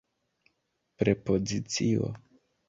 [0.99, 2.07] prepozicio